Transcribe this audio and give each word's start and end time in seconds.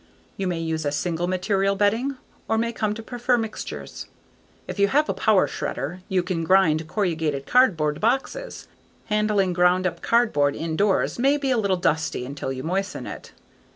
You 0.35 0.47
may 0.47 0.57
use 0.59 0.83
a 0.83 0.91
single 0.91 1.27
material 1.27 1.75
bedding 1.75 2.15
or 2.47 2.57
may 2.57 2.73
come 2.73 2.95
to 2.95 3.03
prefer 3.03 3.37
mixtures. 3.37 4.07
If 4.67 4.79
you 4.79 4.87
have 4.87 5.07
a 5.07 5.13
power 5.13 5.47
shredder, 5.47 5.99
you 6.09 6.23
can 6.23 6.43
grind 6.43 6.87
corrugated 6.87 7.45
cardboard 7.45 8.01
boxes. 8.01 8.67
Handling 9.13 9.53
ground 9.53 9.85
up 9.85 10.01
cardboard 10.01 10.55
indoors 10.55 11.19
may 11.19 11.37
be 11.37 11.51
a 11.51 11.57
little 11.57 11.77
dusty 11.77 12.25
until 12.25 12.51
you 12.51 12.63
moisten 12.63 13.05
it. 13.05 13.31